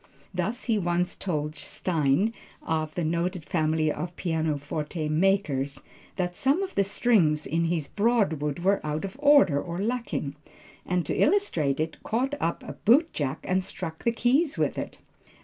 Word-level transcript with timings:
Thus 0.33 0.63
he 0.63 0.79
once 0.79 1.15
told 1.15 1.53
Stein, 1.53 2.33
of 2.63 2.95
the 2.95 3.03
noted 3.03 3.45
family 3.45 3.91
of 3.91 4.15
pianoforte 4.15 5.09
makers 5.09 5.83
that 6.15 6.35
some 6.35 6.63
of 6.63 6.73
the 6.73 6.83
strings 6.83 7.45
in 7.45 7.65
his 7.65 7.87
Broadwood 7.87 8.57
were 8.63 8.81
out 8.83 9.05
of 9.05 9.15
order 9.19 9.61
or 9.61 9.77
lacking, 9.77 10.35
and 10.87 11.05
to 11.05 11.15
illustrate 11.15 11.79
it, 11.79 11.97
caught 12.01 12.33
up 12.39 12.63
a 12.63 12.73
bootjack 12.83 13.41
and 13.43 13.63
struck 13.63 14.03
the 14.03 14.11
keys 14.11 14.57
with 14.57 14.75
it. 14.75 14.97